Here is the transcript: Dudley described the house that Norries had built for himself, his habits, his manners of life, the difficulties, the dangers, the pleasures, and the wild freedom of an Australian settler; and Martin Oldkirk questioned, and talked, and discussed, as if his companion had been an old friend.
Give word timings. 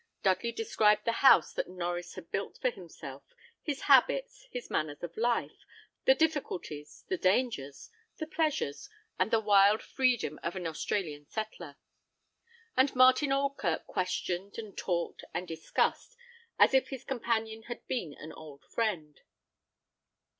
Dudley 0.23 0.51
described 0.51 1.05
the 1.05 1.11
house 1.21 1.53
that 1.53 1.67
Norries 1.69 2.15
had 2.15 2.31
built 2.31 2.57
for 2.59 2.71
himself, 2.71 3.21
his 3.61 3.81
habits, 3.81 4.47
his 4.49 4.67
manners 4.67 5.03
of 5.03 5.15
life, 5.15 5.63
the 6.05 6.15
difficulties, 6.15 7.05
the 7.07 7.17
dangers, 7.19 7.91
the 8.17 8.25
pleasures, 8.25 8.89
and 9.19 9.29
the 9.29 9.39
wild 9.39 9.83
freedom 9.83 10.39
of 10.41 10.55
an 10.55 10.65
Australian 10.65 11.27
settler; 11.27 11.77
and 12.75 12.95
Martin 12.95 13.31
Oldkirk 13.31 13.85
questioned, 13.85 14.57
and 14.57 14.75
talked, 14.75 15.23
and 15.35 15.47
discussed, 15.47 16.17
as 16.57 16.73
if 16.73 16.87
his 16.89 17.03
companion 17.03 17.61
had 17.67 17.85
been 17.85 18.11
an 18.15 18.33
old 18.33 18.65
friend. 18.65 19.21